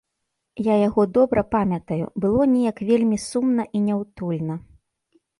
[0.67, 4.55] Я яго добра памятаю, было неяк вельмі сумна і няўтульна.